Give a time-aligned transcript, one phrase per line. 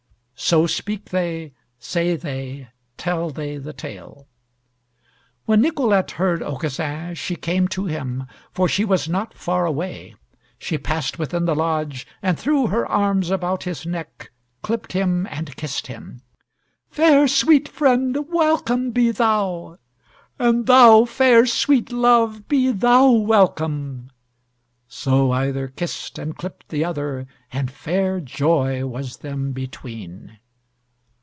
[0.35, 4.27] So speak they, say they, tell they The Tale.
[5.45, 10.15] When Nicolette heard Aucassin, she came to him, for she was not far away.
[10.57, 14.31] She passed within the lodge, and threw her arms about his neck,
[14.63, 16.21] clipped him and kissed him.
[16.89, 19.77] "Fair, sweet friend, welcome be thou!"
[20.39, 24.09] "And thou, fair, sweet love, be thou welcome!"
[24.93, 30.37] So either kissed and clipped the other, and fair joy was them between.